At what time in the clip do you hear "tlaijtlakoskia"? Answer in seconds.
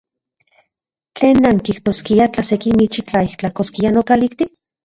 3.11-3.93